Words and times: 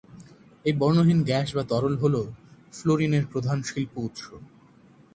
এই 0.65 0.73
বর্ণহীন 0.79 1.19
গ্যাস 1.23 1.47
বা 1.55 1.63
তরল 1.69 1.95
হ'ল 2.01 2.15
ফ্লোরিন 2.73 3.13
এর 3.13 3.25
প্রধান 3.31 3.57
শিল্প 3.61 3.93
উৎস। 3.97 4.21